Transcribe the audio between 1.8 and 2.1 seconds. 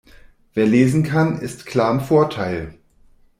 im